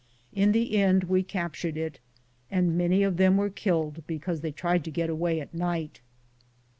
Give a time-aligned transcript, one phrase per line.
[0.33, 1.99] In the end we captured it,
[2.49, 6.01] and many of them were killed because they tried to get away at night.